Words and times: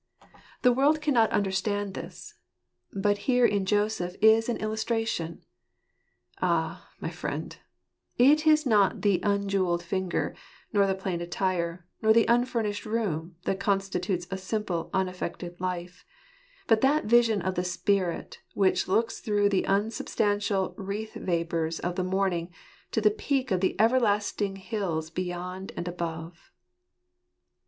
The 0.63 0.71
world 0.73 0.99
cannot 0.99 1.29
understand 1.29 1.95
i 1.95 2.01
od 2.01 2.05
Joacplr'a 2.05 2.05
gags 2.05 2.15
this. 2.15 2.33
But 3.03 3.17
here 3.29 3.45
in 3.45 3.67
Joseph 3.67 4.15
is 4.19 4.49
an 4.49 4.57
illustration. 4.57 5.43
Ah, 6.41 6.89
my 6.99 7.11
friend, 7.11 7.55
it 8.17 8.47
is 8.47 8.65
not 8.65 9.03
the 9.03 9.19
unjewelled 9.21 9.83
finger, 9.83 10.35
nor 10.73 10.87
the 10.87 10.95
plain 10.95 11.21
attire, 11.21 11.85
nor 12.01 12.13
the 12.13 12.25
unfurnished 12.25 12.83
room, 12.83 13.35
that 13.43 13.59
constitutes 13.59 14.25
a 14.31 14.39
simple 14.39 14.89
un 14.91 15.07
affected 15.07 15.61
life: 15.61 16.03
but 16.65 16.81
that 16.81 17.05
vision 17.05 17.39
of 17.43 17.53
the 17.53 17.63
spirit, 17.63 18.41
which 18.55 18.87
looks 18.87 19.19
through 19.19 19.49
the 19.49 19.65
unsubstantial 19.67 20.73
wreath 20.79 21.13
vapours 21.13 21.79
of 21.79 21.95
the 21.95 22.03
morning 22.03 22.51
to 22.91 23.01
the 23.01 23.11
peaks 23.11 23.51
of 23.51 23.61
the 23.61 23.79
everlasting 23.79 24.55
hills 24.55 25.11
beyond 25.11 25.71
and 25.77 25.87
above. 25.87 26.49